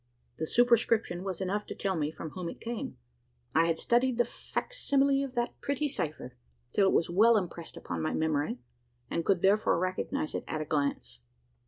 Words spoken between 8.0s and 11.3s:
my memory; and could therefore recognise it at a glance.